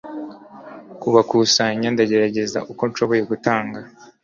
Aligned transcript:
kubakusanya, 1.01 1.87
ndagerageza 1.95 2.59
uko 2.71 2.83
nshoboye 2.89 3.21
gutanga 3.31 3.79